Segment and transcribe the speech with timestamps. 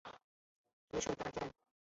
[0.89, 1.51] 足球大决战！